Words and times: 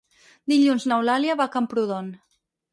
Dilluns 0.53 0.87
n'Eulàlia 0.91 1.37
va 1.43 1.47
a 1.51 1.55
Camprodon. 1.59 2.13